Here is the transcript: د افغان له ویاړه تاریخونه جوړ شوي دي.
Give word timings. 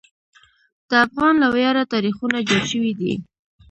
د 0.89 0.91
افغان 1.05 1.33
له 1.43 1.47
ویاړه 1.55 1.83
تاریخونه 1.93 2.37
جوړ 2.47 2.61
شوي 2.71 2.93
دي. 2.99 3.13